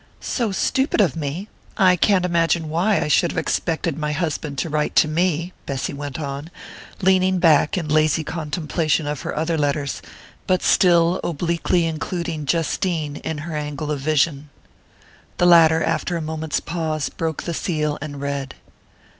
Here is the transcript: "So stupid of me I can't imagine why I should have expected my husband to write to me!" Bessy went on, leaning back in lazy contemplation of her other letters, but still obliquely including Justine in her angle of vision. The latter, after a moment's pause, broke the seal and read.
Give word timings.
"So 0.19 0.51
stupid 0.51 0.99
of 0.99 1.15
me 1.15 1.47
I 1.77 1.95
can't 1.95 2.25
imagine 2.25 2.69
why 2.69 2.99
I 2.99 3.07
should 3.07 3.29
have 3.31 3.37
expected 3.37 3.99
my 3.99 4.13
husband 4.13 4.57
to 4.57 4.67
write 4.67 4.95
to 4.95 5.07
me!" 5.07 5.53
Bessy 5.67 5.93
went 5.93 6.19
on, 6.19 6.49
leaning 7.03 7.37
back 7.37 7.77
in 7.77 7.87
lazy 7.87 8.23
contemplation 8.23 9.05
of 9.05 9.21
her 9.21 9.37
other 9.37 9.59
letters, 9.59 10.01
but 10.47 10.63
still 10.63 11.19
obliquely 11.23 11.85
including 11.85 12.47
Justine 12.47 13.17
in 13.17 13.37
her 13.45 13.55
angle 13.55 13.91
of 13.91 13.99
vision. 13.99 14.49
The 15.37 15.45
latter, 15.45 15.83
after 15.83 16.17
a 16.17 16.19
moment's 16.21 16.61
pause, 16.61 17.09
broke 17.09 17.43
the 17.43 17.53
seal 17.53 17.99
and 18.01 18.19
read. 18.19 18.55